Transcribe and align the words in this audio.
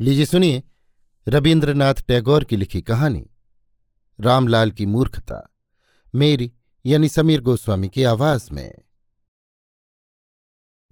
लीजिए 0.00 0.24
सुनिए 0.24 0.62
रविन्द्रनाथ 1.28 1.94
टैगोर 1.94 2.44
की 2.44 2.56
लिखी 2.56 2.82
कहानी। 2.82 3.30
रामलाल 4.20 4.70
की 4.70 4.86
मूर्खता। 4.86 5.54
मेरी, 6.14 6.52
यानी 6.86 7.08
समीर 7.08 7.40
गोस्वामी 7.40 7.88
की 7.88 8.02
आवाज़ 8.02 8.52
में। 8.52 8.78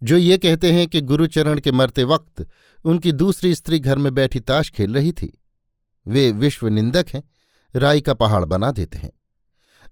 जो 0.02 0.16
ये 0.16 0.38
कहते 0.38 0.72
हैं 0.72 0.88
कि 0.88 1.00
गुरुचरण 1.00 1.60
के 1.60 1.72
मरते 1.72 2.04
वक्त 2.04 2.48
उनकी 2.84 3.12
दूसरी 3.12 3.54
स्त्री 3.54 3.78
घर 3.78 3.98
में 3.98 4.14
बैठी 4.14 4.40
ताश 4.40 4.70
खेल 4.70 4.94
रही 4.94 5.12
थी, 5.12 5.42
वे 6.06 6.32
विश्व 6.32 6.68
निंदक 6.68 7.06
हैं, 7.08 7.22
राई 7.76 8.00
का 8.00 8.14
पहाड़ 8.14 8.44
बना 8.44 8.70
देते 8.70 8.98
हैं। 8.98 9.12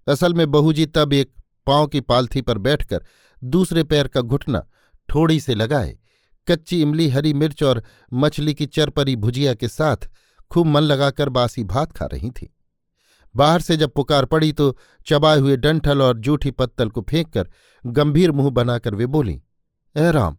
असल 0.09 0.35
में 0.35 0.51
बहूजी 0.51 0.87
तब 0.87 1.13
एक 1.13 1.35
पाँव 1.67 1.87
की 1.87 2.01
पालथी 2.01 2.41
पर 2.41 2.59
बैठकर 2.59 3.07
दूसरे 3.45 3.85
पैर 3.85 4.09
का 4.09 4.21
घुटना 4.21 4.67
ठोड़ी 5.09 5.41
से 5.41 5.55
लगाए 5.55 5.99
कच्ची 6.47 6.81
इमली, 6.83 7.09
हरी 7.09 7.33
मिर्च 7.35 7.63
और 7.63 7.83
मछली 8.13 8.55
की 8.55 8.67
चरपरी 8.67 9.17
भुजिया 9.17 9.55
के 9.55 9.69
साथ 9.69 10.09
खूब 10.51 10.67
मन 10.67 10.81
लगाकर 10.81 11.29
बासी 11.29 11.65
भात 11.65 11.93
खा 11.93 12.07
रही 12.07 12.31
थी। 12.31 12.53
बाहर 13.35 13.61
से 13.61 13.77
जब 13.77 13.91
पुकार 13.91 14.25
पड़ी 14.25 14.53
तो 14.53 14.77
चबाए 15.07 15.39
हुए 15.39 15.57
डंठल 15.57 16.03
और 16.03 16.19
जूठी 16.19 16.51
पत्तल 16.51 16.89
को 16.89 17.03
फेंककर 17.03 17.49
गंभीर 17.85 18.33
मुँह 18.33 18.51
बनाकर 18.51 18.95
वे 18.95 19.07
बोली, 19.07 19.41
ए 19.97 20.11
राम, 20.11 20.37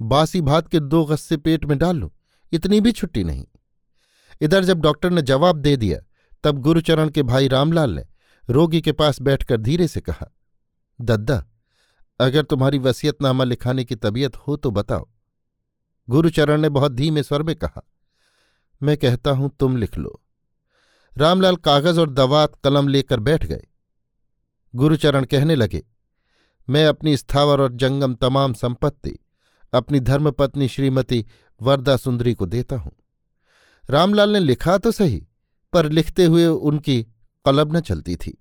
बासी 0.00 0.40
भात 0.40 0.68
के 0.68 0.80
दो 0.80 1.04
गस्से 1.04 1.36
पेट 1.36 1.64
में 1.64 1.78
डाल 1.78 1.96
लो, 1.96 2.12
इतनी 2.52 2.80
भी 2.80 2.92
छुट्टी 2.92 3.24
नहीं। 3.24 3.46
इधर 4.40 4.64
जब 4.64 4.80
डॉक्टर 4.80 5.10
ने 5.10 5.22
जवाब 5.22 5.56
दे 5.56 5.76
दिया, 5.76 5.98
तब 6.44 6.58
गुरुचरण 6.58 7.08
के 7.08 7.22
भाई 7.22 7.48
रामलाल 7.48 7.90
ने 7.90 8.04
रोगी 8.48 8.80
के 8.80 8.92
पास 8.92 9.20
बैठकर 9.20 9.56
धीरे 9.56 9.88
से 9.88 10.00
कहा, 10.00 10.30
दद्दा, 11.00 11.44
अगर 12.20 12.42
तुम्हारी 12.42 12.78
वसीयतनामा 12.78 13.44
लिखाने 13.44 13.84
की 13.84 13.94
तबीयत 13.94 14.36
हो 14.36 14.56
तो 14.56 14.70
बताओ 14.70 15.08
गुरुचरण 16.08 16.60
ने 16.60 16.68
बहुत 16.68 16.92
धीमे 16.92 17.22
स्वर 17.22 17.42
में 17.42 17.54
कहा, 17.56 17.82
मैं 18.80 18.96
कहता 18.96 19.30
हूँ, 19.30 19.50
तुम 19.60 19.76
लिख 19.76 19.98
लो। 19.98 20.20
रामलाल 21.16 21.56
कागज़ 21.56 22.00
और 22.00 22.10
दवात 22.10 22.54
कलम 22.64 22.88
लेकर 22.88 23.20
बैठ 23.20 23.44
गए। 23.44 23.66
गुरुचरण 24.74 25.24
कहने 25.24 25.54
लगे, 25.54 25.82
मैं 26.68 26.86
अपनी 26.86 27.16
स्थावर 27.16 27.60
और 27.60 27.72
जंगम 27.72 28.14
तमाम 28.14 28.52
संपत्ति, 28.54 29.18
अपनी 29.72 30.00
धर्मपत्नी 30.00 30.68
श्रीमती 30.68 31.24
वरदा 31.60 31.96
सुंदरी 31.96 32.34
को 32.34 32.46
देता 32.46 32.76
हूँ। 32.76 32.92
रामलाल 33.84 34.30
ने 34.30 34.38
लिखा 34.38 34.76
तो 34.78 34.90
सही, 34.92 35.26
पर 35.72 35.88
लिखते 35.88 36.24
हुए 36.24 36.46
उनकी 36.46 37.02
कलब 37.44 37.76
न 37.76 37.80
चलती 37.80 38.16
थी। 38.16 38.36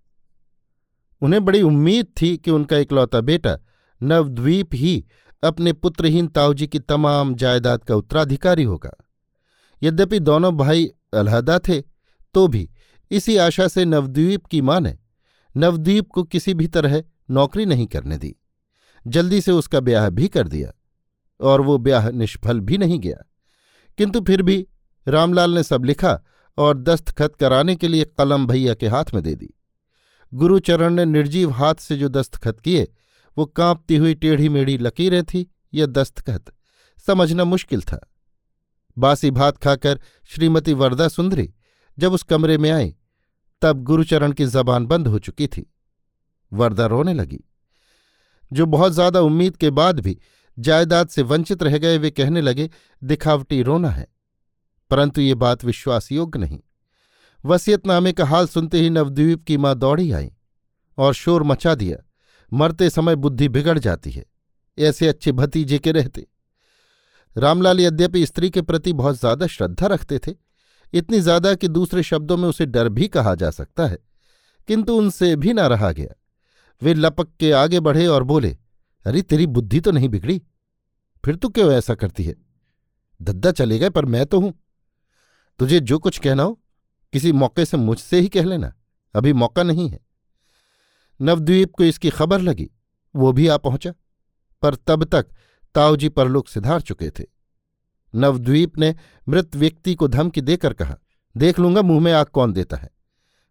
उन्हें 1.22 1.44
बड़ी 1.46 1.62
उम्मीद 1.62 2.08
थी 2.22 2.36
कि 2.38 2.52
उनका 2.52 2.78
इकलौता 2.78 3.22
बेटा 3.22 3.58
नवद्वीप 4.02 4.74
ही 4.74 5.06
अपने 5.46 5.74
पुत्रहीन 5.74 6.28
ताऊजी 6.28 6.68
की 6.68 6.80
तमाम 6.80 7.34
जायदाद 7.36 7.84
का 7.84 7.96
उत्तराधिकारी 7.96 8.64
होगा। 8.64 8.92
यद्यपि 9.82 10.20
दोनों 10.20 10.56
भाई 10.58 10.86
अलहदा 11.14 11.60
थे 11.60 11.82
तो 12.34 12.48
भी 12.48 12.70
इसी 13.12 13.38
आशा 13.38 13.68
से 13.68 13.86
नवद्वीप 13.86 14.46
की 14.46 14.62
माँ 14.62 14.80
ने 14.82 14.98
नवद्वीप 15.56 16.10
को 16.10 16.24
किसी 16.24 16.54
भी 16.54 16.68
तरह 16.68 17.04
नौकरी 17.30 17.66
नहीं 17.66 17.88
करने 17.88 18.18
दी। 18.18 18.36
जल्दी 19.06 19.42
से 19.42 19.52
उसका 19.52 19.80
ब्याह 19.80 20.10
भी 20.10 20.28
कर 20.28 20.48
दिया 20.48 20.72
और 21.40 21.62
वो 21.62 21.78
ब्याह 21.78 22.10
निष्फल 22.12 22.60
भी 22.60 22.78
नहीं 22.78 23.00
गया। 23.00 23.18
किंतु 23.98 24.22
फिर 24.22 24.42
भी 24.42 24.66
रामलाल 25.08 25.52
ने 25.52 25.64
सब 25.64 25.86
लिखा 25.86 26.20
और 26.58 26.78
दस्तखत 26.78 27.36
कराने 27.36 27.76
के 27.76 27.88
लिए 27.88 28.06
कलम 28.18 28.48
भैया 28.48 28.74
के 28.74 28.88
हाथ 28.88 29.14
में 29.14 29.22
दे 29.24 29.36
दी। 29.36 29.54
गुरुचरण 30.34 30.94
ने 30.94 31.06
निर्जीव 31.06 31.52
हाथ 31.52 31.76
से 31.76 31.98
जो 31.98 32.10
दस्तखत 32.10 32.60
किए 32.60 32.88
वो 33.38 33.46
कांपती 33.46 33.96
हुई 33.96 34.14
टेढ़ी 34.14 34.50
मेढ़ी 34.50 34.78
लकीरें 34.78 35.24
थी 35.24 35.48
या 35.74 35.86
दस्तखत। 35.86 36.52
समझना 37.08 37.44
मुश्किल 37.44 37.82
था। 37.82 38.00
बासी 38.98 39.32
भात 39.32 39.58
खाकर 39.58 40.00
श्रीमती 40.30 40.74
वरदा 40.74 41.08
सुंदरी 41.08 41.54
जब 41.98 42.14
उस 42.14 42.24
कमरे 42.24 42.58
में 42.58 42.70
आई, 42.72 42.96
तब 43.62 43.84
गुरुचरण 43.84 44.32
की 44.32 44.46
जबान 44.46 44.86
बंद 44.86 45.08
हो 45.08 45.20
चुकी 45.20 45.48
थी। 45.48 45.66
वरदा 46.52 46.86
रोने 46.86 47.14
लगी। 47.14 47.44
जो 48.52 48.66
बहुत 48.66 48.92
ज़्यादा 48.92 49.22
उम्मीद 49.22 49.58
के 49.58 49.70
बाद 49.70 50.00
भी 50.00 50.18
जायदाद 50.58 51.08
से 51.08 51.22
वंचित 51.22 51.64
रह 51.64 51.78
गए, 51.78 51.98
वे 51.98 52.12
कहने 52.12 52.42
लगे, 52.42 52.70
दिखावटी 53.02 53.62
रोना 53.62 53.90
है। 53.90 54.08
परंतु 54.92 55.22
ये 55.22 55.36
बात 55.36 55.64
विश्वास 55.66 56.12
योग्य 56.12 56.40
नहीं 56.40 56.60
वसीयतनामे 57.44 58.12
का 58.14 58.26
हाल 58.26 58.48
सुनते 58.48 58.80
ही 58.82 58.90
नवद्वीप 58.90 59.44
की 59.44 59.58
माँ 59.58 59.76
दौड़ी 59.76 60.12
आई 60.12 60.32
और 60.98 61.14
शोर 61.14 61.44
मचा 61.44 61.76
दिया। 61.76 61.98
मरते 62.56 62.90
समय 62.90 63.16
बुद्धि 63.16 63.50
बिगड़ 63.50 63.80
जाती 63.80 64.12
है। 64.12 64.26
ऐसे 64.80 65.08
अच्छे 65.08 65.32
भतीजे 65.32 65.80
के 65.80 65.92
रहते। 65.92 66.28
रामलाल 67.38 67.80
यद्यपि 67.80 68.26
स्त्री 68.26 68.50
के 68.50 68.62
प्रति 68.62 68.94
बहुत 68.94 69.20
ज़्यादा 69.20 69.48
श्रद्धा 69.48 69.88
रखते 69.88 70.20
थे, 70.20 70.34
इतनी 70.94 71.20
ज़्यादा 71.20 71.54
कि 71.54 71.68
दूसरे 71.68 72.04
शब्दों 72.04 72.38
में 72.38 72.50
उसे 72.50 72.66
डर 72.66 72.90
भी 72.90 73.08
कहा 73.08 73.36
जा 73.36 73.50
सकता 73.50 73.88
है, 73.88 73.98
किंतु 74.68 74.98
उनसे 74.98 75.36
भी 75.36 75.54
ना 75.54 75.68
रहा 75.68 75.92
गया। 75.92 76.16
वे 76.82 76.94
लपक 76.94 77.30
के 77.40 77.52
आगे 77.52 77.80
बढ़े 77.80 78.08
और 78.08 78.24
बोले, 78.24 78.58
अरे, 79.06 79.22
तेरी 79.22 79.48
बुद्धि 79.48 79.80
तो 79.80 79.92
नहीं 79.92 80.10
बिगड़ी। 80.10 80.42
फिर 81.26 81.36
तू 81.36 81.50
क्यों 81.50 81.72
ऐसा 81.72 81.96
करती 81.96 82.24
है? 82.24 82.36
दद्दा 83.22 83.52
चले 83.52 83.80
गए, 83.80 83.90
पर 83.90 84.06
मैं 84.06 84.26
तो 84.26 84.40
हूँ। 84.40 84.54
तुझे 85.60 85.80
जो 85.80 86.00
कुछ 86.00 86.18
कहना 86.20 86.44
हो, 86.44 86.62
किसी 87.14 87.32
मौके 87.32 87.66
से 87.66 87.78
मुझसे 87.78 88.20
ही 88.20 88.28
कह 88.28 88.44
लेना। 88.44 88.74
अभी 89.16 89.34
मौका 89.34 89.64
नहीं 89.64 89.90
है। 89.90 90.05
नवद्वीप 91.20 91.74
को 91.74 91.84
इसकी 91.84 92.10
खबर 92.10 92.42
लगी। 92.42 92.70
वो 93.16 93.32
भी 93.34 93.48
आ 93.48 93.58
पहुँचा, 93.58 93.94
पर 94.64 94.76
तब 94.78 95.04
तक 95.04 95.28
ताऊजी 95.76 96.10
परलोक 96.10 96.48
सिधार 96.48 96.82
चुके 96.82 97.10
थे। 97.10 97.24
नवद्वीप 98.14 98.78
ने 98.78 98.94
मृत 99.28 99.56
व्यक्ति 99.56 99.96
को 99.96 100.08
धमकी 100.08 100.42
देकर 100.42 100.74
कहा, 100.74 100.98
देख 101.36 101.60
लूँगा, 101.60 101.82
मुँह 101.82 102.02
में 102.02 102.12
आग 102.14 102.26
कौन 102.26 102.54
देता 102.54 102.78
है। 102.78 102.90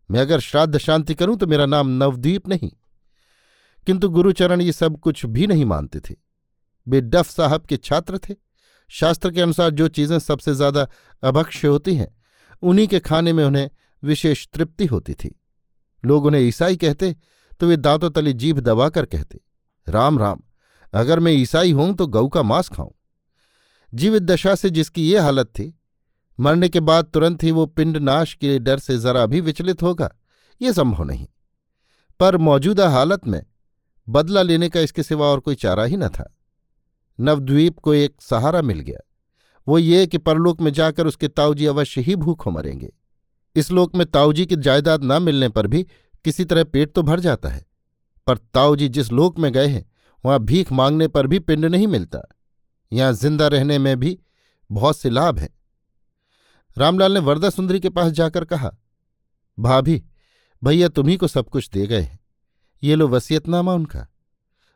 मैं 0.08 0.20
अगर 0.20 0.40
श्राद्ध 0.40 0.78
शांति 0.78 1.14
करूँ 1.14 1.36
तो 1.36 1.46
मेरा 1.46 1.66
नाम 1.66 1.88
नवद्वीप 2.02 2.48
नहीं। 2.48 2.70
किंतु 3.86 4.08
गुरुचरण 4.08 4.60
ये 4.60 4.72
सब 4.72 4.98
कुछ 4.98 5.24
भी 5.26 5.46
नहीं 5.46 5.64
मानते 5.64 6.00
थे। 6.00 6.14
वे 6.86 7.00
डफ 7.00 7.30
साहब 7.30 7.66
के 7.66 7.76
छात्र 7.76 8.18
थे। 8.18 8.34
शास्त्र 8.90 9.30
के 9.30 9.40
अनुसार 9.40 9.70
जो 9.70 9.88
चीज़ें 9.88 10.18
सबसे 10.18 10.54
ज़्यादा 10.54 10.86
अभक्ष्य 11.22 11.68
होती 11.68 11.94
हैं, 11.94 12.08
उन्हीं 12.62 12.86
के 12.88 13.00
खाने 13.00 13.32
में 13.32 13.44
उन्हें 13.44 13.68
विशेष 14.02 14.46
तृप्ति 14.48 14.86
होती 14.86 15.14
थी। 15.14 15.34
लोग 16.04 16.24
उन्हें 16.24 16.42
ईसाई 16.42 16.76
कहते 16.76 17.14
तो 17.60 17.66
वे 17.66 17.76
दांतों 17.76 18.10
तले 18.10 18.32
जीभ 18.32 18.60
दबाकर 18.60 19.06
कहते, 19.06 19.40
राम 19.86 20.18
राम, 20.18 20.40
अगर 20.92 21.20
मैं 21.20 21.32
ईसाई 21.32 21.72
हूँ 21.72 21.94
तो 21.94 22.06
गऊ 22.06 22.28
का 22.28 22.42
मांस 22.42 22.68
खाऊं। 22.68 22.90
जीवित 23.92 24.22
दशा 24.22 24.54
से 24.54 24.70
जिसकी 24.70 25.08
ये 25.08 25.18
हालत 25.18 25.46
थी, 25.48 25.72
मरने 26.38 26.68
के 26.68 26.80
बाद 26.80 27.04
तुरंत 27.04 27.42
ही 27.42 27.50
वो 27.50 27.66
पिंड 27.66 27.96
नाश 27.96 28.34
के 28.34 28.58
डर 28.58 28.78
से 28.78 28.98
जरा 28.98 29.24
भी 29.26 29.40
विचलित 29.40 29.82
होगा, 29.82 30.10
ये 30.60 30.72
संभव 30.72 31.04
नहीं। 31.04 31.26
पर 32.20 32.36
मौजूदा 32.36 32.88
हालत 32.88 33.26
में 33.26 33.42
बदला 34.08 34.42
लेने 34.42 34.68
का 34.68 34.80
इसके 34.80 35.02
सिवा 35.02 35.26
और 35.26 35.40
कोई 35.40 35.54
चारा 35.54 35.84
ही 35.84 35.96
न 35.96 36.08
था। 36.08 36.30
नवद्वीप 37.18 37.78
को 37.78 37.94
एक 37.94 38.14
सहारा 38.20 38.62
मिल 38.62 38.80
गया। 38.80 39.00
वो 39.66 39.78
ये 39.78 40.06
कि 40.06 40.18
परलोक 40.18 40.60
में 40.60 40.72
जाकर 40.72 41.06
उसके 41.06 41.28
ताऊजी 41.28 41.66
अवश्य 41.66 42.00
ही 42.00 42.16
भूखों 42.16 42.52
मरेंगे। 42.52 42.92
इस 43.56 43.70
लोक 43.70 43.94
में 43.94 44.06
ताऊजी 44.06 44.46
की 44.46 44.56
जायदाद 44.56 45.04
न 45.04 45.22
मिलने 45.22 45.48
पर 45.48 45.66
भी 45.66 45.86
किसी 46.24 46.44
तरह 46.44 46.64
पेट 46.64 46.92
तो 46.92 47.02
भर 47.02 47.20
जाता 47.20 47.48
है, 47.48 47.64
पर 48.26 48.36
ताऊ 48.36 48.76
जी 48.76 48.88
जिस 48.88 49.10
लोक 49.12 49.38
में 49.38 49.52
गए 49.52 49.66
हैं, 49.66 49.84
वहाँ 50.24 50.38
भीख 50.40 50.72
मांगने 50.72 51.08
पर 51.08 51.26
भी 51.26 51.38
पिंड 51.40 51.64
नहीं 51.64 51.86
मिलता। 51.88 52.20
यहाँ 52.92 53.12
ज़िंदा 53.12 53.46
रहने 53.48 53.78
में 53.78 53.98
भी 54.00 54.18
बहुत 54.70 54.98
से 54.98 55.10
लाभ 55.10 55.38
हैं। 55.38 55.48
रामलाल 56.76 57.12
ने 57.12 57.20
वरदा 57.20 57.50
सुंदरी 57.50 57.80
के 57.80 57.88
पास 57.90 58.12
जाकर 58.12 58.44
कहा, 58.44 58.70
भाभी, 59.58 60.02
भैया 60.62 60.88
तुम्ही 60.88 61.16
को 61.16 61.28
सब 61.28 61.48
कुछ 61.48 61.68
दे 61.70 61.86
गए 61.86 62.00
हैं। 62.00 62.18
ये 62.82 62.94
लो 62.94 63.08
वसीयतनामा 63.08 63.74
उनका। 63.74 64.06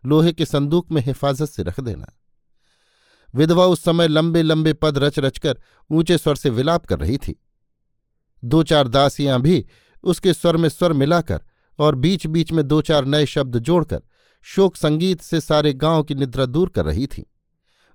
लोहे 0.04 0.32
के 0.32 0.44
संदूक 0.44 0.90
में 0.92 1.00
हिफाजत 1.02 1.46
से 1.46 1.62
रख 1.62 1.80
देना। 1.80 2.06
विधवा 3.34 3.64
उस 3.66 3.82
समय 3.84 4.08
लंबे 4.08 4.42
लंबे 4.42 4.72
पद 4.72 4.98
रच 4.98 5.18
रचकर 5.18 5.58
ऊँचे 5.90 6.18
स्वर 6.18 6.36
से 6.36 6.50
विलाप 6.50 6.86
कर 6.86 6.98
रही 6.98 7.16
थी। 7.18 7.34
दो 8.42 8.62
चार 8.62 8.88
दासियाँ 8.88 9.40
भी 9.40 9.64
उसके 10.04 10.32
स्वर 10.32 10.56
में 10.56 10.68
स्वर 10.68 10.92
मिलाकर 10.92 11.40
और 11.78 11.94
बीच 11.94 12.26
बीच 12.26 12.52
में 12.52 12.66
दो 12.68 12.80
चार 12.82 13.04
नए 13.04 13.26
शब्द 13.26 13.58
जोड़कर 13.58 14.02
शोक 14.46 14.76
संगीत 14.76 15.20
से 15.20 15.40
सारे 15.40 15.72
गाँव 15.72 16.02
की 16.02 16.14
निद्रा 16.14 16.46
दूर 16.46 16.68
कर 16.68 16.84
रही 16.84 17.06
थी। 17.06 17.24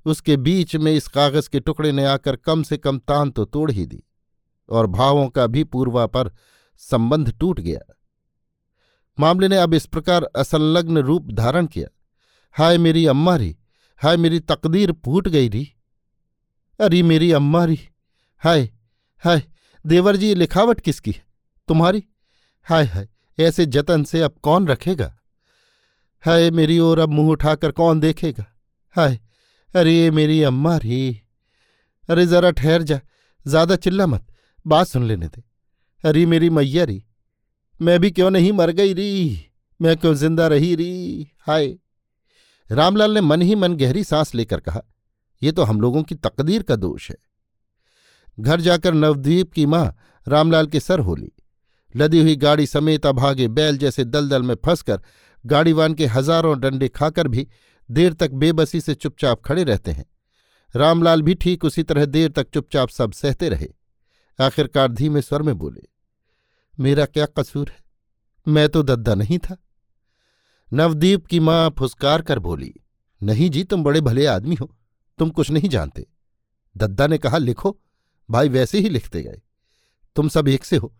उसके 0.05 0.37
बीच 0.37 0.75
में 0.75 0.91
इस 0.91 1.07
कागज़ 1.07 1.49
के 1.49 1.59
टुकड़े 1.59 1.91
ने 1.91 2.05
आकर 2.05 2.35
कम 2.35 2.63
से 2.63 2.77
कम 2.77 2.97
तान 2.99 3.31
तो 3.31 3.45
तोड़ 3.45 3.71
ही 3.71 3.85
दी 3.85 4.03
और 4.69 4.87
भावों 4.87 5.27
का 5.27 5.47
भी 5.47 5.63
पूर्वा 5.63 6.05
पर 6.05 6.31
संबंध 6.77 7.33
टूट 7.39 7.59
गया। 7.59 7.79
मामले 9.17 9.47
ने 9.47 9.57
अब 9.57 9.73
इस 9.73 9.85
प्रकार 9.85 10.23
असंलग्न 10.23 10.97
रूप 10.97 11.31
धारण 11.31 11.65
किया। 11.65 11.87
हाय 12.55 12.77
मेरी 12.77 13.05
अम्मा 13.05 13.35
री 13.35 13.55
हाय 14.01 14.17
मेरी 14.17 14.39
तकदीर 14.39 14.91
फूट 15.05 15.27
गई 15.27 15.49
री। 15.49 15.67
अरे 16.79 17.03
मेरी 17.03 17.31
अम्मा 17.31 17.65
री 17.65 17.79
हाय 18.41 18.69
हाय, 19.23 19.43
देवर 19.85 20.15
जी 20.15 20.33
लिखावट 20.35 20.79
किसकी 20.81 21.11
है? 21.11 21.25
तुम्हारी? 21.67 22.03
हाय 22.67 22.85
हाय, 22.85 23.07
ऐसे 23.37 23.65
जतन 23.65 24.03
से 24.03 24.21
अब 24.21 24.35
कौन 24.43 24.67
रखेगा? 24.67 25.13
हाय 26.23 26.49
मेरी 26.51 26.77
ओर, 26.79 26.99
अब 26.99 27.09
मुँह 27.09 27.29
उठाकर 27.29 27.71
कौन 27.71 27.99
देखेगा? 27.99 28.45
हाय, 28.95 29.19
अरे 29.73 30.11
मेरी 30.11 30.41
अम्मा 30.43 30.75
री। 30.77 31.21
अरे 32.09 32.25
जरा 32.25 32.51
ठहर 32.51 32.81
जा, 32.81 32.99
ज़्यादा 33.45 33.75
चिल्ला 33.75 34.07
मत, 34.07 34.25
बात 34.65 34.87
सुन 34.87 35.03
लेने 35.03 35.27
दे। 35.27 35.43
अरे 36.03 36.25
मेरी 36.25 36.49
मैया 36.49 36.83
री, 36.83 37.03
मैं 37.79 37.99
भी 37.99 38.11
क्यों 38.11 38.29
नहीं 38.31 38.51
मर 38.51 38.71
गई 38.71 38.93
री? 38.93 39.49
मैं 39.79 39.95
क्यों 39.97 40.13
ज़िंदा 40.13 40.47
रही 40.47 40.75
री? 40.75 41.31
हाय। 41.39 41.75
रामलाल 42.69 43.13
ने 43.13 43.21
मन 43.21 43.41
ही 43.41 43.55
मन 43.55 43.75
गहरी 43.75 44.03
सांस 44.03 44.35
लेकर 44.35 44.59
कहा, 44.59 44.81
ये 45.41 45.51
तो 45.51 45.63
हम 45.63 45.81
लोगों 45.81 46.03
की 46.03 46.15
तकदीर 46.15 46.63
का 46.63 46.75
दोष 46.75 47.09
है। 47.09 47.17
घर 48.37 48.61
जाकर 48.61 48.93
नवद्वीप 48.93 49.51
की 49.53 49.65
माँ 49.65 49.85
रामलाल 50.27 50.67
के 50.67 50.79
सर 50.79 50.99
होली 50.99 51.31
लदी 51.95 52.21
हुई 52.21 52.35
गाड़ी 52.35 52.65
समेत 52.67 53.05
अभागे 53.05 53.47
बैल 53.49 53.77
जैसे 53.77 54.03
दलदल 54.05 54.43
में 54.43 54.55
फंसकर 54.65 55.01
गाड़ीवान 55.45 55.93
के 55.93 56.05
हज़ारों 56.05 56.59
डंडे 56.59 56.87
खाकर 56.87 57.27
भी 57.27 57.47
देर 57.89 58.13
तक 58.13 58.31
बेबसी 58.33 58.81
से 58.81 58.93
चुपचाप 58.95 59.41
खड़े 59.41 59.63
रहते 59.63 59.91
हैं। 59.91 60.05
रामलाल 60.73 61.21
भी 61.21 61.33
ठीक 61.35 61.65
उसी 61.65 61.83
तरह 61.83 62.05
देर 62.05 62.31
तक 62.31 62.49
चुपचाप 62.49 62.89
सब 62.89 63.11
सहते 63.11 63.49
रहे। 63.49 63.67
आखिरकार 64.39 64.91
धीमे 64.91 65.21
स्वर 65.21 65.41
में 65.41 65.57
बोले, 65.57 65.81
मेरा 66.77 67.05
क्या 67.05 67.25
कसूर 67.37 67.69
है? 67.69 67.81
मैं 68.47 68.67
तो 68.69 68.83
दद्दा 68.83 69.15
नहीं 69.15 69.37
था। 69.39 69.57
नवदीप 70.71 71.25
की 71.25 71.39
माँ 71.39 71.69
फुसकार 71.69 72.21
कर 72.21 72.39
बोली, 72.39 72.73
नहीं 73.21 73.49
जी, 73.49 73.63
तुम 73.63 73.83
बड़े 73.83 74.01
भले 74.01 74.25
आदमी 74.25 74.55
हो, 74.55 74.69
तुम 75.19 75.29
कुछ 75.29 75.51
नहीं 75.51 75.69
जानते। 75.69 76.05
दद्दा 76.75 77.07
ने 77.07 77.17
कहा, 77.17 77.37
लिखो, 77.37 77.77
भाई 78.29 78.49
वैसे 78.49 78.79
ही 78.79 78.89
लिखते 78.89 79.21
गए। 79.21 79.41
तुम 80.15 80.29
सब 80.29 80.47
एक 80.47 80.65
से 80.65 80.77
हो 80.77 80.93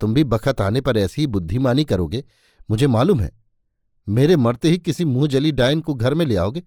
तुम 0.00 0.14
भी 0.14 0.24
बखत 0.26 0.60
आने 0.60 0.80
पर 0.80 0.96
ऐसी 0.98 1.20
ही 1.20 1.26
बुद्धिमानी 1.26 1.84
करोगे? 1.84 2.24
मुझे 2.68 2.86
मालूम 2.86 3.20
है। 3.20 3.30
मेरे 4.06 4.36
मरते 4.36 4.68
ही 4.68 4.78
किसी 4.78 5.04
मुँह 5.04 5.26
जली 5.28 5.52
डायन 5.52 5.80
को 5.80 5.94
घर 5.94 6.14
में 6.14 6.24
ले 6.26 6.36
आओगे 6.36 6.62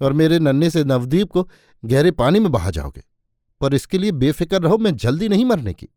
और 0.00 0.12
मेरे 0.12 0.38
नन्हे 0.38 0.70
से 0.70 0.84
नवदीप 0.84 1.30
को 1.30 1.48
गहरे 1.82 2.10
पानी 2.12 2.40
में 2.40 2.50
बहा 2.52 2.70
जाओगे। 2.70 3.02
पर 3.60 3.74
इसके 3.74 3.98
लिए 3.98 4.12
बेफिक्र 4.12 4.60
रहो, 4.62 4.78
मैं 4.78 4.96
जल्दी 4.96 5.28
नहीं 5.28 5.44
मरने 5.44 5.72
की। 5.72 5.88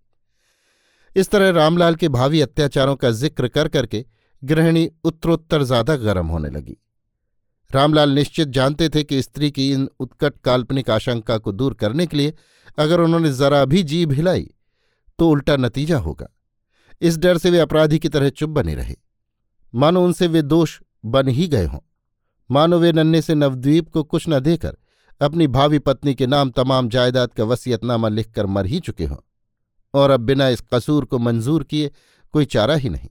इस 1.15 1.29
तरह 1.29 1.49
रामलाल 1.49 1.95
के 1.95 2.09
भावी 2.09 2.41
अत्याचारों 2.41 2.95
का 2.95 3.11
ज़िक्र 3.11 3.47
कर 3.47 3.67
करके 3.67 4.03
गृहिणी 4.43 4.89
उत्तरोत्तर 5.03 5.63
ज़्यादा 5.63 5.95
गर्म 5.95 6.27
होने 6.27 6.49
लगी। 6.49 6.77
रामलाल 7.71 8.09
निश्चित 8.09 8.47
जानते 8.47 8.89
थे 8.89 9.03
कि 9.03 9.21
स्त्री 9.21 9.51
की 9.51 9.71
इन 9.71 9.87
उत्कट 9.99 10.37
काल्पनिक 10.37 10.89
आशंका 10.89 11.37
को 11.37 11.51
दूर 11.51 11.73
करने 11.73 12.05
के 12.07 12.17
लिए 12.17 12.33
अगर 12.77 13.01
उन्होंने 13.01 13.31
जरा 13.33 13.63
भी 13.65 13.83
जीभ 13.83 14.11
हिलाई 14.11 14.49
तो 15.19 15.29
उल्टा 15.29 15.55
नतीजा 15.57 15.97
होगा। 15.97 16.27
इस 17.01 17.17
डर 17.17 17.37
से 17.37 17.49
वे 17.49 17.59
अपराधी 17.59 17.99
की 17.99 18.09
तरह 18.09 18.29
चुप 18.29 18.49
बने 18.49 18.75
रहे। 18.75 18.95
मानो 19.75 20.03
उनसे 20.05 20.27
वे 20.27 20.41
दोष 20.41 20.79
बन 21.05 21.27
ही 21.27 21.47
गए 21.47 21.65
हों। 21.65 21.79
मानो 22.51 22.79
वे 22.79 22.91
नन्हे 22.91 23.21
से 23.21 23.35
नवद्वीप 23.35 23.89
को 23.89 24.03
कुछ 24.03 24.25
न 24.29 24.39
देकर 24.39 24.77
अपनी 25.21 25.47
भावी 25.47 25.79
पत्नी 25.79 26.15
के 26.15 26.27
नाम 26.27 26.49
तमाम 26.49 26.89
जायदाद 26.89 27.33
का 27.33 27.43
वसीयतनामा 27.43 28.09
लिखकर 28.09 28.45
मर 28.45 28.65
ही 28.65 28.79
चुके 28.79 29.05
हों। 29.05 29.17
और 29.93 30.09
अब 30.09 30.19
बिना 30.19 30.47
इस 30.47 30.63
कसूर 30.73 31.05
को 31.05 31.19
मंजूर 31.19 31.63
किए 31.63 31.91
कोई 32.33 32.45
चारा 32.45 32.75
ही 32.75 32.89
नहीं। 32.89 33.09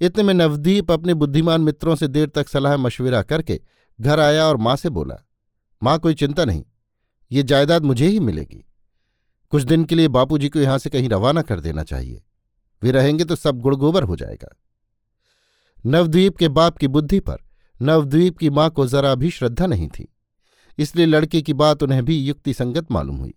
इतने 0.00 0.22
में 0.22 0.34
नवदीप 0.34 0.90
अपने 0.90 1.14
बुद्धिमान 1.14 1.60
मित्रों 1.60 1.94
से 1.96 2.08
देर 2.08 2.28
तक 2.28 2.48
सलाह 2.48 2.76
मशविरा 2.76 3.22
करके 3.22 3.60
घर 4.00 4.20
आया 4.20 4.44
और 4.44 4.56
माँ 4.56 4.76
से 4.76 4.88
बोला, 4.88 5.16
माँ, 5.82 5.98
कोई 5.98 6.14
चिंता 6.14 6.44
नहीं, 6.44 6.64
ये 7.32 7.42
जायदाद 7.42 7.84
मुझे 7.84 8.06
ही 8.06 8.20
मिलेगी। 8.20 8.64
कुछ 9.50 9.62
दिन 9.62 9.84
के 9.84 9.94
लिए 9.94 10.08
बापूजी 10.08 10.48
को 10.48 10.58
यहाँ 10.58 10.78
से 10.78 10.90
कहीं 10.90 11.08
रवाना 11.08 11.42
कर 11.42 11.60
देना 11.60 11.82
चाहिए। 11.82 12.22
वे 12.84 12.90
रहेंगे 12.90 13.24
तो 13.24 13.36
सब 13.36 13.60
गुड़गोबर 13.60 14.02
हो 14.02 14.16
जाएगा। 14.16 14.48
नवद्वीप 15.86 16.36
के 16.36 16.48
बाप 16.48 16.76
की 16.78 16.88
बुद्धि 16.88 17.20
पर 17.20 17.36
नवद्वीप 17.80 18.38
की 18.38 18.50
माँ 18.50 18.68
को 18.70 18.86
जरा 18.86 19.14
भी 19.14 19.30
श्रद्धा 19.30 19.66
नहीं 19.66 19.88
थी। 19.88 20.08
इसलिए 20.78 21.06
लड़के 21.06 21.42
की 21.42 21.52
बात 21.52 21.82
उन्हें 21.82 22.04
भी 22.04 22.18
युक्ति 22.18 22.54
संगत 22.54 22.90
मालूम 22.92 23.16
हुई। 23.16 23.34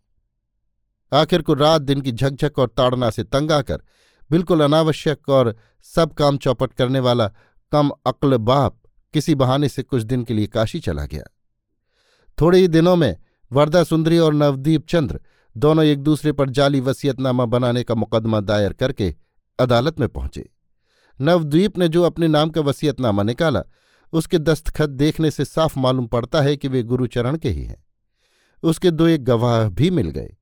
आखिर 1.12 1.42
को 1.42 1.54
रात 1.54 1.82
दिन 1.82 2.02
की 2.02 2.12
झकझक 2.12 2.60
और 2.60 2.68
ताड़ना 2.68 3.10
से 3.10 3.24
तंग 3.24 3.52
आकर 3.52 3.82
बिल्कुल 4.30 4.64
अनावश्यक 4.64 5.30
और 5.30 5.56
सब 5.86 6.14
काम 6.14 6.38
चौपट 6.38 6.74
करने 6.74 7.00
वाला 7.00 7.28
कम 7.72 7.92
अक्ल 8.08 8.38
बाप 8.38 8.80
किसी 9.14 9.36
बहाने 9.36 9.70
से 9.70 9.84
कुछ 9.84 10.04
दिन 10.04 10.24
के 10.24 10.34
लिए 10.34 10.48
काशी 10.48 10.80
चला 10.80 11.06
गया। 11.06 11.24
थोड़े 12.38 12.60
ही 12.60 12.68
दिनों 12.68 12.96
में 12.96 13.16
वरदा 13.52 13.84
सुंदरी 13.84 14.18
और 14.18 14.34
नवदीप 14.34 14.88
चंद्र 14.88 15.20
दोनों 15.56 15.86
एक 15.86 16.00
दूसरे 16.00 16.32
पर 16.32 16.50
जाली 16.50 16.80
वसीयतनामा 16.80 17.46
बनाने 17.46 17.84
का 17.84 17.96
मुकदमा 17.96 18.40
दायर 18.40 18.74
करके 18.74 19.16
अदालत 19.60 20.00
में 20.00 20.08
पहुँचे। 20.10 20.50
नवद्वीप 21.20 21.78
ने 21.78 21.88
जो 21.88 22.04
अपने 22.04 22.28
नाम 22.28 22.50
का 22.50 22.62
वसीयतनामा 22.62 23.24
निकाला, 23.24 23.62
उसके 24.14 24.40
दस्तखत 24.40 24.90
देखने 24.90 25.32
से 25.32 25.46
साफ़ 25.46 25.80
मालूम 25.80 26.08
पड़ता 26.08 26.42
है 26.42 26.56
कि 26.58 26.68
वे 26.68 26.84
गुरुचरण 26.84 27.38
के 27.38 27.50
ही 27.50 27.64
हैं। 27.64 27.84
उसके 28.64 28.92
दो 28.92 29.08
एक 29.08 29.24
गवाह 29.24 29.68
भी 29.70 29.90
मिल 29.92 30.10
गए, 30.10 30.36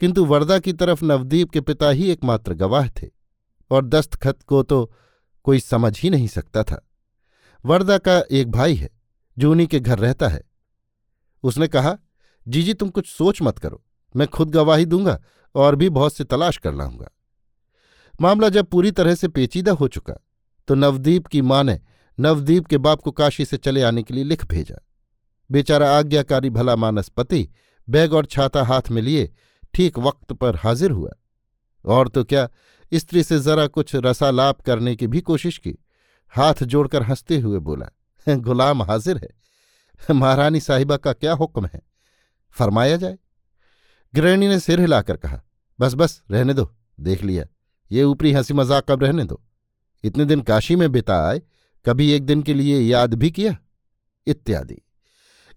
किंतु 0.00 0.24
वरदा 0.24 0.58
की 0.58 0.72
तरफ़ 0.72 1.04
नवदीप 1.04 1.50
के 1.50 1.60
पिता 1.60 1.90
ही 1.90 2.10
एकमात्र 2.10 2.54
गवाह 2.54 2.88
थे, 2.88 3.08
और 3.70 3.84
दस्तखत 3.84 4.42
को 4.42 4.62
तो 4.62 4.92
कोई 5.44 5.60
समझ 5.60 5.98
ही 6.00 6.10
नहीं 6.10 6.28
सकता 6.28 6.62
था। 6.62 6.86
वरदा 7.64 7.98
का 7.98 8.22
एक 8.30 8.50
भाई 8.50 8.74
है, 8.74 8.90
जो 9.38 9.50
उन्हीं 9.50 9.66
के 9.66 9.80
घर 9.80 9.98
रहता 9.98 10.28
है। 10.28 10.42
उसने 11.44 11.68
कहा, 11.68 11.96
जीजी, 12.46 12.74
तुम 12.74 12.88
कुछ 12.88 13.06
सोच 13.06 13.42
मत 13.42 13.58
करो, 13.58 13.82
मैं 14.14 14.28
खुद 14.28 14.50
गवाही 14.50 14.86
दूँगा 14.86 15.20
और 15.54 15.76
भी 15.76 15.88
बहुत 15.88 16.14
से 16.14 16.24
तलाश 16.24 16.56
कर 16.56 16.74
लाऊँगा। 16.74 17.10
मामला 18.20 18.48
जब 18.48 18.66
पूरी 18.66 18.90
तरह 18.90 19.14
से 19.14 19.28
पेचीदा 19.28 19.72
हो 19.72 19.88
चुका 19.88 20.14
तो 20.68 20.74
नवदीप 20.74 21.26
की 21.26 21.42
माँ 21.42 21.64
ने 21.64 21.80
नवदीप 22.20 22.66
के 22.66 22.78
बाप 22.78 23.00
को 23.02 23.10
काशी 23.10 23.44
से 23.44 23.56
चले 23.56 23.82
आने 23.82 24.02
के 24.02 24.14
लिए 24.14 24.24
लिख 24.24 24.46
भेजा। 24.46 24.86
बेचारा 25.50 25.98
आज्ञाकारी 25.98 26.50
भला 26.50 26.76
मानस 26.76 27.08
पति 27.08 27.48
बैग 27.88 28.12
और 28.12 28.26
छाता 28.26 28.62
हाथ 28.62 28.82
में 28.90 29.02
लिए 29.02 29.34
ठीक 29.74 29.98
वक्त 29.98 30.32
पर 30.32 30.56
हाजिर 30.56 30.90
हुआ। 30.90 31.10
और 31.84 32.08
तो 32.08 32.24
क्या, 32.24 32.48
स्त्री 32.94 33.22
से 33.22 33.40
जरा 33.40 33.66
कुछ 33.66 33.92
रसालाप 33.94 34.60
करने 34.60 34.96
की 34.96 35.06
भी 35.06 35.20
कोशिश 35.20 35.58
की। 35.58 35.74
हाथ 36.28 36.54
जोड़कर 36.62 37.02
हँसते 37.02 37.38
हुए 37.38 37.58
बोला, 37.58 37.86
गुलाम 38.36 38.82
हाजिर 38.82 39.16
है। 39.16 39.28
महारानी 40.14 40.60
साहिबा 40.60 40.96
का 40.96 41.12
क्या 41.12 41.32
हुक्म 41.32 41.66
है? 41.74 41.80
फरमाया 42.50 42.96
जाए। 42.96 43.18
गृहिणी 44.14 44.48
ने 44.48 44.60
सिर 44.60 44.80
हिलाकर 44.80 45.16
कहा, 45.16 45.42
बस 45.80 45.94
बस, 45.94 46.22
रहने 46.30 46.54
दो, 46.54 46.74
देख 47.00 47.22
लिया। 47.22 47.44
ये 47.92 48.04
ऊपरी 48.04 48.32
हँसी 48.32 48.54
मज़ाक 48.54 48.90
अब 48.90 49.02
रहने 49.02 49.24
दो? 49.24 49.42
इतने 50.04 50.24
दिन 50.24 50.40
काशी 50.40 50.76
में 50.76 50.92
बिता 50.92 51.28
आए 51.28 51.42
कभी 51.86 52.10
एक 52.12 52.22
दिन 52.22 52.42
के 52.42 52.54
लिए 52.54 52.80
याद 52.80 53.14
भी 53.14 53.30
किया? 53.30 53.56
इत्यादि। 54.26 54.82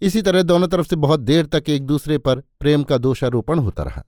इसी 0.01 0.21
तरह 0.21 0.41
दोनों 0.41 0.67
तरफ़ 0.67 0.87
से 0.87 0.95
बहुत 0.95 1.19
देर 1.19 1.45
तक 1.45 1.63
एक 1.69 1.85
दूसरे 1.85 2.17
पर 2.17 2.39
प्रेम 2.39 2.83
का 2.83 2.97
दोषारोपण 2.97 3.59
होता 3.59 3.83
रहा 3.83 4.03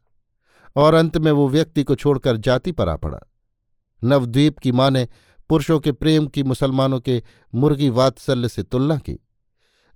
और 0.76 0.94
अंत 0.94 1.18
में 1.18 1.32
वो 1.32 1.50
व्यक्ति 1.50 1.84
को 1.84 1.96
छोड़कर 1.96 2.38
जाति 2.38 2.72
पर 2.72 2.90
आ 2.90 2.96
पड़ा। 2.96 3.20
नवद्वीप 4.04 4.60
की 4.60 4.72
माँ 4.72 4.92
ने 4.92 5.08
पुरुषों 5.50 5.80
के 5.80 5.92
प्रेम 5.92 6.28
की, 6.28 6.44
मुसलमानों 6.44 7.00
के 7.00 7.24
मुर्गी 7.56 7.90
वात्सल्य 7.90 8.50
से 8.50 8.64
तुलना 8.64 8.98
की। 8.98 9.20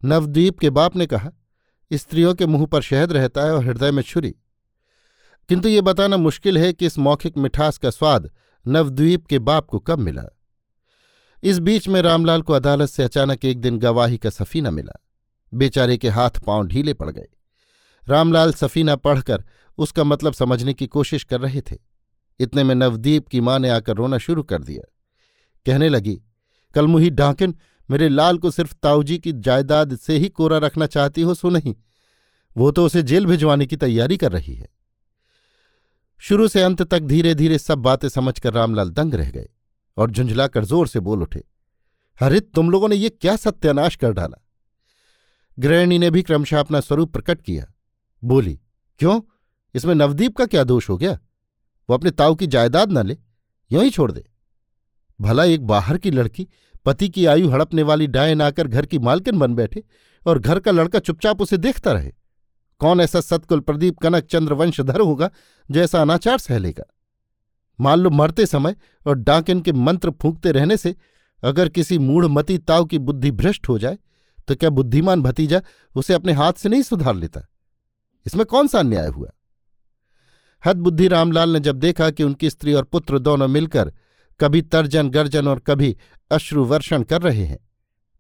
नवद्वीप 0.06 0.60
के 0.60 0.70
बाप 0.70 0.96
ने 0.96 1.06
कहा, 1.06 1.32
स्त्रियों 1.94 2.34
के 2.36 2.46
मुँह 2.46 2.66
पर 2.66 2.82
शहद 2.82 3.12
रहता 3.12 3.42
है 3.42 3.54
और 3.54 3.66
हृदय 3.66 3.92
में 3.92 4.04
छुरी। 4.04 4.36
किंतु 5.50 5.70
ये 5.70 5.82
बताना 5.82 6.18
मुश्किल 6.18 6.58
है 6.58 6.74
कि 6.74 6.86
इस 6.86 6.98
मौखिक 6.98 7.38
मिठास 7.38 7.78
का 7.78 7.90
स्वाद 7.90 8.32
नवद्वीप 8.68 9.26
के 9.26 9.40
बाप 9.40 9.66
को 9.66 9.80
कब 9.80 10.00
मिला। 10.00 10.38
इस 11.44 11.60
बीच 11.60 11.88
में 11.88 12.02
रामलाल 12.02 12.42
को 12.42 12.54
अदालत 12.54 12.90
से 12.90 13.04
अचानक 13.04 13.46
एक 13.46 13.62
दिन 13.62 13.78
गवाही 13.78 14.18
का 14.18 14.30
सफीना 14.30 14.72
मिला। 14.72 15.06
बेचारे 15.54 15.98
के 15.98 16.10
हाथ 16.10 16.30
पाँव 16.30 16.68
ढीले 16.68 16.94
पड़ 16.94 17.10
गए। 17.10 17.28
रामलाल 18.08 18.54
सफीना 18.54 18.96
पढ़कर 18.96 19.44
उसका 19.78 20.04
मतलब 20.04 20.34
समझने 20.34 20.74
की 20.74 20.88
कोशिश 20.88 21.24
कर 21.24 21.42
रहे 21.42 21.62
थे। 21.62 21.78
इतने 22.40 22.64
में 22.64 22.76
नवदीप 22.76 23.28
की 23.28 23.42
माँ 23.42 23.60
ने 23.60 23.70
आकर 23.70 23.96
रोना 23.96 24.18
शुरू 24.18 24.44
कर 24.44 24.64
दिया। 24.64 24.94
कहने 25.66 25.90
लगी, 25.90 26.22
कल 26.76 26.88
मुही 26.88 27.10
डांकिन 27.10 27.56
मेरे 27.92 28.10
लाल 28.10 28.38
को 28.38 28.52
सिर्फ़ 28.52 28.74
ताऊजी 28.84 29.18
की 29.18 29.34
जायदाद 29.34 29.96
से 29.96 30.18
ही 30.18 30.30
कोरा 30.30 30.58
रखना 30.58 30.86
चाहती 30.86 31.22
हो 31.22 31.34
सो 31.34 31.50
नहीं। 31.50 31.76
वो 32.58 32.72
तो 32.72 32.86
उसे 32.86 33.04
जेल 33.04 33.26
भिजवाने 33.26 33.66
की 33.66 33.76
तैयारी 33.76 34.18
कर 34.18 34.32
रही 34.32 34.54
है। 34.54 34.79
शुरू 36.22 36.48
से 36.48 36.62
अंत 36.62 36.82
तक 36.84 37.00
धीरे 37.00 37.34
धीरे 37.36 37.58
सब 37.58 37.80
बातें 37.80 38.08
समझकर 38.10 38.54
रामलाल 38.54 38.90
दंग 38.90 39.14
रह 39.14 39.30
गए 39.32 39.48
और 39.98 40.12
झुंझलाकर 40.12 40.66
ज़ोर 40.66 40.88
से 40.88 41.00
बोल 41.00 41.22
उठे, 41.22 41.44
हरित, 42.20 42.52
तुम 42.56 42.70
लोगों 42.70 42.90
ने 42.90 42.96
ये 42.96 43.10
क्या 43.12 43.36
सत्यानाश 43.36 43.96
कर 43.96 44.12
डाला? 44.12 44.44
गृहिणी 45.58 45.98
ने 46.00 46.10
भी 46.12 46.22
क्रमशः 46.22 46.60
अपना 46.60 46.80
स्वरूप 46.80 47.12
प्रकट 47.14 47.42
किया। 47.42 47.66
बोली, 48.24 48.60
क्यों? 49.00 49.20
इसमें 49.76 49.96
नवदीप 49.96 50.38
का 50.38 50.46
क्या 50.46 50.64
दोष 50.64 50.90
हो 50.90 50.98
गया? 50.98 51.12
वो 51.90 51.94
अपने 51.94 52.12
ताऊ 52.12 52.36
की 52.36 52.48
जायदाद 52.48 52.92
न 52.92 53.06
ले, 53.06 53.18
यूँ 53.72 53.84
ही 53.84 53.90
छोड़ 53.90 54.12
दे। 54.12 54.24
भला 55.20 55.44
एक 55.44 55.66
बाहर 55.68 55.98
की 55.98 56.12
लड़की, 56.12 56.48
पति 56.86 57.10
की 57.10 57.26
आयु 57.26 57.50
हड़पने 57.50 57.84
वाली 57.84 58.08
डायन 58.08 58.42
आकर 58.42 58.68
घर 58.68 58.86
की 58.86 59.00
मालकिन 59.00 59.40
बन 59.40 59.56
बैठे 59.56 59.84
और 60.26 60.40
घर 60.40 60.60
का 60.60 60.72
लड़का 60.72 61.00
चुपचाप 61.00 61.42
उसे 61.42 61.58
देखता 61.58 61.92
रहे। 61.92 62.12
कौन 62.80 63.02
ऐसा 63.02 63.22
सतकुल 63.22 63.60
प्रदीप 63.60 63.98
कनक 64.00 64.24
चंद्र 64.24 64.54
वंशधर 64.54 65.00
होगा 65.00 65.30
जैसा 65.70 66.02
अनाचार 66.02 66.38
सह 66.38 66.58
लेगा? 66.58 66.84
मान 67.80 68.00
लो 68.00 68.10
मरते 68.10 68.46
समय 68.46 68.76
और 69.06 69.16
डाकिन 69.16 69.62
के 69.62 69.72
मंत्र 69.72 70.12
फूंकते 70.12 70.52
रहने 70.52 70.78
से 70.78 70.96
अगर 71.44 71.70
किसी 71.70 71.98
मूढ़मती 71.98 72.58
ताव 72.58 72.86
की 72.86 72.98
बुद्धि 73.00 73.32
भ्रष्ट 73.32 73.70
हो 73.70 73.78
जाए 73.80 73.98
तो 74.48 74.56
क्या 74.56 74.70
बुद्धिमान 74.70 75.22
भतीजा 75.22 75.62
उसे 75.96 76.14
अपने 76.14 76.34
हाथ 76.34 76.54
से 76.54 76.70
नहीं 76.70 76.82
सुधार 76.82 77.16
लेता? 77.16 77.42
इसमें 78.26 78.46
कौन 78.46 78.68
सा 78.68 78.80
अन्याय 78.80 79.08
हुआ? 79.08 79.30
हदबुद्धि 80.64 81.08
रामलाल 81.08 81.50
ने 81.50 81.60
जब 81.60 81.76
देखा 81.76 82.10
कि 82.10 82.24
उनकी 82.24 82.50
स्त्री 82.50 82.74
और 82.74 82.84
पुत्र 82.84 83.20
दोनों 83.20 83.48
मिलकर 83.48 83.94
कभी 84.40 84.62
तर्जन, 84.62 85.10
गर्जन 85.10 85.48
और 85.48 85.60
कभी 85.60 85.96
अश्रुवर्षण 86.32 87.04
कर 87.04 87.22
रहे 87.22 87.44
हैं, 87.44 87.60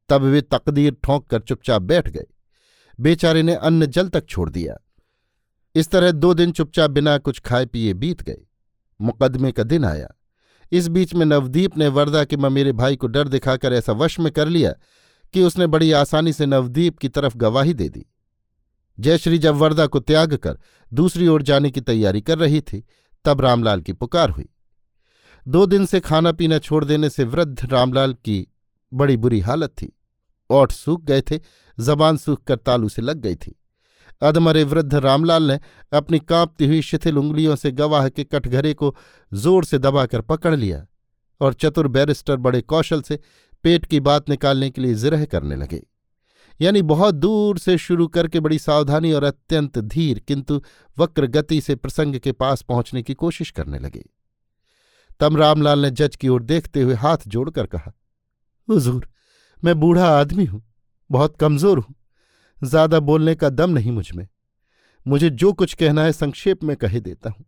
तब 0.09 0.21
वे 0.21 0.41
तकदीर 0.41 0.95
ठोंक 1.03 1.27
कर 1.27 1.41
चुपचाप 1.41 1.81
बैठ 1.81 2.09
गए। 2.09 2.25
बेचारे 2.99 3.43
ने 3.43 3.53
अन्न 3.53 3.85
जल 3.85 4.09
तक 4.09 4.25
छोड़ 4.25 4.49
दिया। 4.49 4.77
इस 5.75 5.89
तरह 5.89 6.11
दो 6.11 6.33
दिन 6.33 6.51
चुपचाप 6.51 6.91
बिना 6.91 7.17
कुछ 7.17 7.39
खाए 7.39 7.65
पिए 7.65 7.93
बीत 7.93 8.21
गए। 8.21 8.37
मुकदमे 9.01 9.51
का 9.51 9.63
दिन 9.63 9.85
आया। 9.85 10.09
इस 10.71 10.87
बीच 10.87 11.13
में 11.13 11.25
नवदीप 11.25 11.77
ने 11.77 11.87
वरदा 11.87 12.23
के 12.23 12.37
मेरे 12.37 12.71
भाई 12.71 12.95
को 12.95 13.07
डर 13.07 13.27
दिखाकर 13.27 13.73
ऐसा 13.73 13.93
वश 13.93 14.19
में 14.19 14.31
कर 14.31 14.47
लिया 14.47 14.73
कि 15.33 15.43
उसने 15.43 15.67
बड़ी 15.67 15.91
आसानी 15.91 16.33
से 16.33 16.45
नवदीप 16.45 16.97
की 16.97 17.09
तरफ़ 17.09 17.37
गवाही 17.37 17.73
दे 17.73 17.89
दी। 17.89 18.05
जयश्री 18.99 19.37
जब 19.37 19.55
वरदा 19.55 19.87
को 19.87 19.99
त्याग 19.99 20.35
कर 20.35 20.57
दूसरी 20.93 21.27
ओर 21.27 21.41
जाने 21.41 21.71
की 21.71 21.81
तैयारी 21.81 22.21
कर 22.21 22.37
रही 22.37 22.61
थी, 22.61 22.85
तब 23.25 23.41
रामलाल 23.41 23.81
की 23.81 23.93
पुकार 23.93 24.29
हुई। 24.29 24.49
दो 25.47 25.65
दिन 25.65 25.85
से 25.85 25.99
खाना 25.99 26.31
पीना 26.31 26.59
छोड़ 26.59 26.85
देने 26.85 27.09
से 27.09 27.23
वृद्ध 27.23 27.65
रामलाल 27.65 28.13
की 28.13 28.47
बड़ी 28.93 29.17
बुरी 29.17 29.39
हालत 29.39 29.69
थी। 29.69 29.98
ओठ 30.49 30.71
सूख 30.71 31.03
गए 31.03 31.21
थे, 31.21 31.39
जबान 31.77 32.17
सूख 32.17 32.43
कर 32.43 32.55
तालू 32.57 32.89
से 32.89 33.01
लग 33.01 33.17
गई 33.17 33.35
थी। 33.35 33.55
अधमरे 34.21 34.63
वृद्ध 34.63 34.95
रामलाल 34.95 35.43
ने 35.43 35.59
अपनी 35.91 36.19
कांपती 36.19 36.67
हुई 36.67 36.81
शिथिल 36.81 37.17
उंगलियों 37.17 37.55
से 37.55 37.71
गवाह 37.73 38.07
के 38.09 38.23
कटघरे 38.23 38.73
को 38.73 38.95
ज़ोर 39.31 39.65
से 39.65 39.77
दबाकर 39.79 40.21
पकड़ 40.23 40.55
लिया 40.55 40.85
और 41.41 41.53
चतुर 41.53 41.87
बैरिस्टर 41.89 42.37
बड़े 42.37 42.61
कौशल 42.63 43.01
से 43.01 43.19
पेट 43.63 43.85
की 43.85 43.99
बात 43.99 44.29
निकालने 44.29 44.69
के 44.69 44.81
लिए 44.81 44.93
जिरह 44.95 45.25
करने 45.25 45.55
लगे। 45.55 45.81
यानी 46.59 46.81
बहुत 46.81 47.15
दूर 47.15 47.57
से 47.57 47.77
शुरू 47.77 48.07
करके 48.07 48.39
बड़ी 48.39 48.57
सावधानी 48.59 49.11
और 49.11 49.23
अत्यंत 49.23 49.77
धीर, 49.79 50.19
किंतु 50.19 50.61
वक्र 50.97 51.27
गति 51.27 51.59
से 51.61 51.75
प्रसंग 51.75 52.15
के 52.15 52.31
पास 52.33 52.61
पहुँचने 52.61 53.01
की 53.01 53.13
कोशिश 53.13 53.51
करने 53.51 53.79
लगे। 53.79 54.03
तब 55.19 55.37
रामलाल 55.37 55.79
ने 55.79 55.91
जज 55.91 56.15
की 56.15 56.27
ओर 56.27 56.43
देखते 56.43 56.81
हुए 56.81 56.95
हाथ 56.95 57.27
जोड़कर 57.27 57.65
कहा, 57.65 57.91
हुजूर 58.67 59.07
मैं 59.63 59.79
बूढ़ा 59.79 60.07
आदमी 60.09 60.45
हूँ, 60.45 60.61
बहुत 61.09 61.37
कमज़ोर 61.37 61.79
हूँ, 61.79 61.95
ज़्यादा 62.61 62.99
बोलने 62.99 63.35
का 63.35 63.49
दम 63.49 63.69
नहीं 63.69 63.91
मुझमें। 63.91 64.27
मुझे 65.05 65.29
जो 65.31 65.51
कुछ 65.53 65.73
कहना 65.73 66.03
है 66.03 66.11
संक्षेप 66.11 66.63
में 66.63 66.75
कह 66.77 66.99
देता 66.99 67.29
हूँ। 67.29 67.45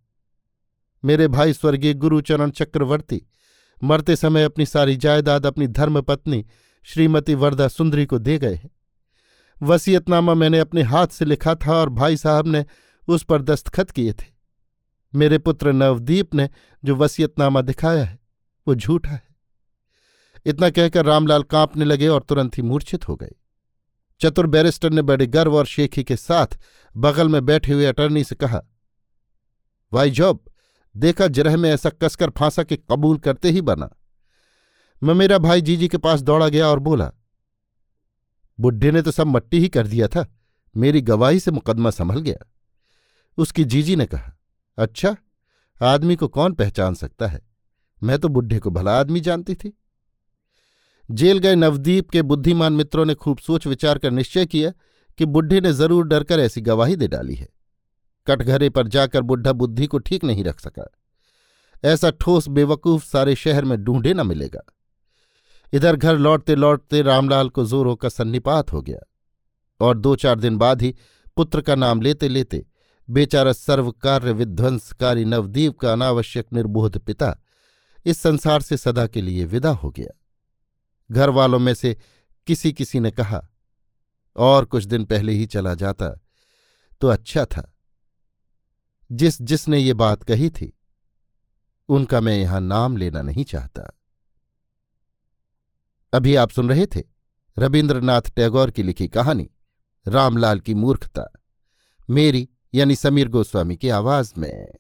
मेरे 1.04 1.28
भाई 1.28 1.54
स्वर्गीय 1.54 1.94
गुरुचरण 1.94 2.50
चक्रवर्ती 2.50 3.22
मरते 3.82 4.16
समय 4.16 4.44
अपनी 4.44 4.66
सारी 4.66 4.96
जायदाद 4.98 5.46
अपनी 5.46 5.68
धर्मपत्नी 5.70 6.46
श्रीमती 6.88 7.36
वरदा 7.36 7.68
सुंदरी 7.68 8.06
को 8.06 8.20
दे 8.20 8.38
गए 8.40 8.56
हैं। 8.56 8.70
वसीयतनामा 9.62 10.34
मैंने 10.34 10.60
अपने 10.60 10.82
हाथ 10.84 11.08
से 11.08 11.26
लिखा 11.26 11.56
था 11.56 11.76
और 11.76 11.90
भाई 11.92 12.18
साहब 12.18 12.48
ने 12.48 12.66
उस 13.08 13.24
पर 13.24 13.42
दस्तखत 13.42 13.92
किए 13.92 14.14
थे। 14.14 14.26
मेरे 15.14 15.38
पुत्र 15.38 15.72
नवदीप 15.72 16.36
ने 16.36 16.50
जो 16.84 16.96
वसीयतनामा 16.96 17.62
दिखाया 17.62 18.04
है, 18.04 18.20
वो 18.68 18.76
झूठा 18.76 19.12
है। 19.12 19.31
इतना 20.46 20.70
कहकर 20.70 21.06
रामलाल 21.06 21.44
कांपने 21.44 21.86
लगे 21.86 22.08
और 22.08 22.24
तुरंत 22.24 22.58
ही 22.58 22.64
मूर्छित 22.64 23.08
हो 23.08 23.16
गए। 23.16 23.32
चतुर 24.22 24.48
बैरिस्टर 24.48 24.90
ने 24.90 25.02
बड़े 25.02 25.28
गर्व 25.28 25.56
और 25.56 25.66
शेखी 25.66 26.04
के 26.04 26.16
साथ 26.16 26.58
बगल 26.96 27.30
में 27.30 27.46
बैठे 27.46 27.74
हुए 27.74 27.86
अटर्नी 27.86 28.24
से 28.24 28.36
कहा, 28.36 28.62
वाई 29.92 30.12
जॉब, 30.12 30.44
देखा 30.96 31.28
जरह 31.28 31.58
में 31.58 31.70
ऐसा 31.70 31.90
कसकर 32.02 32.30
फांसा 32.30 32.64
के 32.64 32.78
कबूल 32.92 33.18
करते 33.18 33.50
ही 33.50 33.62
बना। 33.62 33.90
मैं 35.02 35.14
मेरा 35.14 35.38
भाई 35.38 35.62
जीजी 35.62 35.88
के 35.88 35.98
पास 35.98 36.22
दौड़ा 36.22 36.48
गया 36.48 36.68
और 36.68 36.80
बोला, 36.80 37.12
बुढ़े 38.60 38.92
ने 38.92 39.02
तो 39.02 39.12
सब 39.12 39.28
मट्टी 39.28 39.60
ही 39.60 39.70
कर 39.70 39.88
दिया 39.88 40.08
था, 40.08 40.26
मेरी 40.76 41.02
गवाही 41.02 41.40
से 41.40 41.52
मुकदमा 41.52 41.90
संभल 41.90 42.22
गया। 42.22 42.46
उसकी 43.38 43.64
जीजी 43.64 43.96
ने 43.96 44.06
कहा 44.06 44.34
अच्छा 44.78 45.16
आदमी 45.82 46.16
को 46.16 46.28
कौन 46.28 46.54
पहचान 46.54 46.94
सकता 46.94 47.28
है? 47.28 47.42
मैं 48.02 48.18
तो 48.20 48.30
बुढ़े 48.30 48.60
को 48.60 48.70
भला 48.70 49.00
आदमी 49.00 49.20
जानती 49.20 49.56
थी। 49.56 49.78
जेल 51.12 51.38
गए 51.38 51.56
नवदीप 51.56 52.10
के 52.10 52.22
बुद्धिमान 52.22 52.74
मित्रों 52.74 53.06
ने 53.06 53.14
खूब 53.16 53.38
सोच 53.38 53.68
विचार 53.68 53.98
कर 53.98 54.12
निश्चय 54.12 54.46
किया 54.46 54.72
कि 55.20 55.26
बुढ़े 55.26 55.62
ने 55.62 55.74
ज़रूर 55.74 56.08
डरकर 56.08 56.40
ऐसी 56.40 56.62
गवाही 56.62 56.96
दे 56.96 57.08
डाली 57.08 57.36
है। 57.36 57.48
कटघरे 58.28 58.70
पर 58.70 58.88
जाकर 58.88 59.22
बुढ़ा 59.22 59.52
बुद्धि 59.54 59.88
को 59.88 59.98
ठीक 59.98 60.24
नहीं 60.24 60.44
रख 60.44 60.60
सका। 60.60 60.86
ऐसा 61.84 62.10
ठोस 62.12 62.48
बेवकूफ़ 62.48 63.06
सारे 63.06 63.36
शहर 63.36 63.66
में 63.66 63.78
ढूंढे 63.84 64.14
न 64.14 64.28
मिलेगा। 64.28 64.62
इधर 65.74 65.96
घर 65.96 66.18
लौटते 66.18 66.56
लौटते 66.56 67.02
रामलाल 67.02 67.50
को 67.50 67.66
जोरों 67.66 67.96
का 67.96 68.10
सन्निपात 68.10 68.74
हो 68.74 68.82
गया 68.82 69.00
और 69.80 69.98
दो 69.98 70.16
चार 70.16 70.40
दिन 70.40 70.58
बाद 70.58 70.82
ही 70.82 70.96
पुत्र 71.38 71.62
का 71.62 71.76
नाम 71.76 72.02
लेते 72.02 72.28
लेते 72.30 72.66
बेचारा 73.10 73.54
सर्वकार्य 73.54 74.32
विध्वंसकारी 74.32 75.26
नवदीप 75.26 75.80
का 75.80 75.92
अनावश्यक 75.94 76.48
निर्बोध 76.54 76.98
पिता 76.98 77.36
इस 78.06 78.20
संसार 78.20 78.62
से 78.62 78.78
सदा 78.78 79.08
के 79.08 79.22
लिए 79.22 79.46
विदा 79.46 79.70
हो 79.70 79.90
गया। 79.90 80.18
घर 81.12 81.30
वालों 81.30 81.60
में 81.60 81.74
से 81.74 81.98
किसी 82.48 82.74
किसी 82.74 83.00
ने 83.00 83.12
कहा, 83.12 83.48
और 84.36 84.66
कुछ 84.66 84.84
दिन 84.84 85.06
पहले 85.06 85.32
ही 85.32 85.46
चला 85.46 85.74
जाता 85.74 86.10
तो 87.02 87.08
अच्छा 87.08 87.46
था। 87.46 87.68
जिस 89.12 89.42
जिसने 89.42 89.80
ये 89.80 89.94
बात 89.94 90.24
कही 90.24 90.50
थी, 90.50 90.72
उनका 91.90 92.22
मैं 92.22 92.38
यहाँ 92.38 92.62
नाम 92.62 92.98
लेना 92.98 93.22
नहीं 93.22 93.44
चाहता। 93.44 93.92
अभी 96.14 96.36
आप 96.36 96.50
सुन 96.50 96.70
रहे 96.70 96.86
थे 96.86 97.04
रविन्द्रनाथ 97.58 98.22
टैगोर 98.36 98.72
की 98.72 98.84
लिखी 98.84 99.08
कहानी, 99.08 99.50
रामलाल 100.06 100.60
की 100.60 100.74
मूर्खता, 100.74 101.32
मेरी 102.10 102.48
यानी 102.74 102.96
समीर 102.96 103.30
गोस्वामी 103.30 103.78
की 103.78 103.90
आवाज़ 103.90 104.34
में। 104.38 104.74